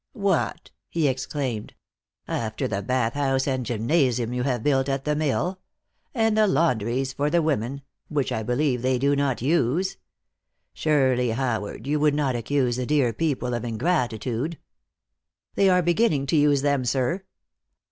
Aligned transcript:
"What!" 0.13 0.71
he 0.89 1.07
exclaimed, 1.07 1.75
"after 2.27 2.67
the 2.67 2.81
bath 2.81 3.13
house 3.13 3.47
and 3.47 3.63
gymnasium 3.63 4.33
you 4.33 4.41
have 4.41 4.63
built 4.63 4.89
at 4.89 5.05
the 5.05 5.15
mill? 5.15 5.59
And 6.15 6.35
the 6.35 6.47
laundries 6.47 7.13
for 7.13 7.29
the 7.29 7.39
women 7.43 7.83
which 8.07 8.31
I 8.31 8.41
believe 8.41 8.81
they 8.81 8.97
do 8.97 9.15
not 9.15 9.43
use. 9.43 9.97
Surely, 10.73 11.29
Howard, 11.29 11.85
you 11.85 11.99
would 11.99 12.15
not 12.15 12.35
accuse 12.35 12.77
the 12.77 12.87
dear 12.87 13.13
people 13.13 13.53
of 13.53 13.63
ingratitude?" 13.63 14.57
"They 15.53 15.69
are 15.69 15.83
beginning 15.83 16.25
to 16.25 16.35
use 16.35 16.63
them, 16.63 16.83
sir." 16.83 17.23